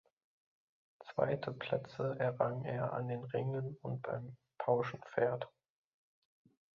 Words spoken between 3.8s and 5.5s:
und beim Pauschenpferd.